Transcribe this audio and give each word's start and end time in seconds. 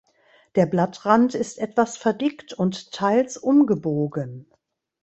Der 0.55 0.65
Blattrand 0.65 1.35
ist 1.35 1.59
etwas 1.59 1.95
verdickt 1.95 2.53
und 2.53 2.91
teils 2.91 3.37
umgebogen. 3.37 4.47